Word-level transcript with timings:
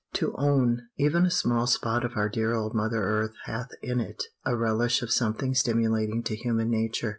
To 0.13 0.33
OWN 0.35 0.87
even 0.97 1.27
a 1.27 1.29
small 1.29 1.67
spot 1.67 2.03
of 2.03 2.13
our 2.17 2.27
dear 2.27 2.55
old 2.55 2.73
mother 2.73 3.03
earth 3.03 3.35
hath 3.45 3.69
in 3.83 3.99
it 3.99 4.23
a 4.43 4.55
relish 4.57 5.03
of 5.03 5.11
something 5.11 5.53
stimulating 5.53 6.23
to 6.23 6.35
human 6.35 6.71
nature. 6.71 7.09